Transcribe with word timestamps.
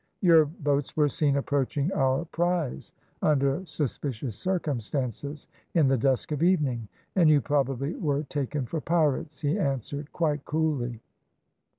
"`Your 0.23 0.49
boats 0.63 0.97
were 0.97 1.07
seen 1.09 1.35
approaching 1.35 1.91
our 1.93 2.25
prize 2.25 2.91
under 3.21 3.63
suspicious 3.67 4.35
circumstances 4.35 5.47
in 5.75 5.87
the 5.89 5.97
dusk 5.99 6.31
of 6.31 6.41
evening, 6.41 6.87
and 7.15 7.29
you 7.29 7.39
probably 7.39 7.93
were 7.93 8.23
taken 8.23 8.65
for 8.65 8.81
pirates,' 8.81 9.41
he 9.41 9.59
answered, 9.59 10.11
quite 10.11 10.43
coolly. 10.43 11.01